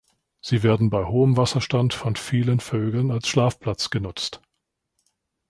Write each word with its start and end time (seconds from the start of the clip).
Sie 0.41 0.63
werden 0.63 0.89
bei 0.89 1.05
hohem 1.05 1.37
Wasserstand 1.37 1.93
von 1.93 2.15
vielen 2.15 2.59
Vögeln 2.59 3.11
als 3.11 3.27
Schlafplatz 3.27 3.91
genutzt. 3.91 4.41